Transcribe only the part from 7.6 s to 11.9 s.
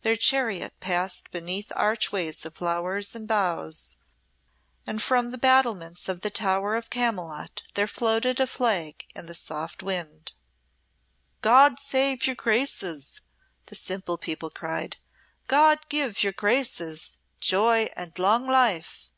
there floated a flag in the soft wind. "God